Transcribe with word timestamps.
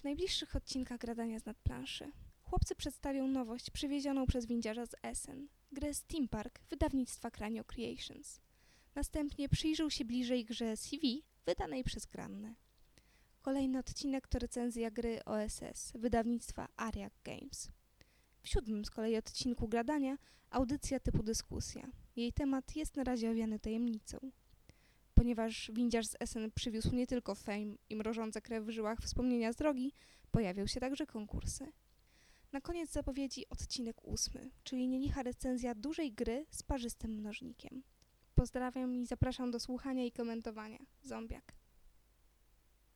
W 0.00 0.04
najbliższych 0.04 0.56
odcinkach 0.56 0.98
Gradania 0.98 1.38
z 1.38 1.46
nadplanszy 1.46 2.12
chłopcy 2.42 2.74
przedstawią 2.74 3.28
nowość 3.28 3.70
przywiezioną 3.70 4.26
przez 4.26 4.46
windziarza 4.46 4.86
z 4.86 4.94
Essen, 5.02 5.48
grę 5.72 5.94
Steam 5.94 6.28
Park 6.28 6.60
wydawnictwa 6.70 7.30
Cranio 7.30 7.64
Creations. 7.64 8.40
Następnie 8.94 9.48
przyjrzą 9.48 9.90
się 9.90 10.04
bliżej 10.04 10.44
grze 10.44 10.76
CV 10.76 11.22
wydanej 11.46 11.84
przez 11.84 12.06
Grannę. 12.06 12.54
Kolejny 13.42 13.78
odcinek 13.78 14.28
to 14.28 14.38
recenzja 14.38 14.90
gry 14.90 15.24
OSS 15.24 15.92
wydawnictwa 15.94 16.68
Ariak 16.76 17.12
Games. 17.24 17.68
W 18.42 18.48
siódmym 18.48 18.84
z 18.84 18.90
kolei 18.90 19.16
odcinku 19.16 19.68
Gradania 19.68 20.18
audycja 20.50 21.00
typu 21.00 21.22
dyskusja. 21.22 21.88
Jej 22.16 22.32
temat 22.32 22.76
jest 22.76 22.96
na 22.96 23.04
razie 23.04 23.30
owiany 23.30 23.58
tajemnicą. 23.58 24.30
Ponieważ 25.20 25.70
windziarz 25.74 26.06
z 26.06 26.16
Essen 26.20 26.50
przywiózł 26.54 26.94
nie 26.94 27.06
tylko 27.06 27.34
fame 27.34 27.74
i 27.90 27.96
mrożące 27.96 28.42
krew 28.42 28.64
w 28.64 28.70
żyłach 28.70 28.98
wspomnienia 28.98 29.52
z 29.52 29.56
drogi, 29.56 29.92
pojawią 30.30 30.66
się 30.66 30.80
także 30.80 31.06
konkursy. 31.06 31.72
Na 32.52 32.60
koniec 32.60 32.92
zapowiedzi 32.92 33.48
odcinek 33.48 34.04
ósmy, 34.04 34.50
czyli 34.64 34.88
nielicha 34.88 35.22
recenzja 35.22 35.74
dużej 35.74 36.12
gry 36.12 36.46
z 36.50 36.62
parzystym 36.62 37.10
mnożnikiem. 37.10 37.82
Pozdrawiam 38.34 38.94
i 38.94 39.06
zapraszam 39.06 39.50
do 39.50 39.60
słuchania 39.60 40.04
i 40.04 40.12
komentowania. 40.12 40.78
Zombiak. 41.02 41.59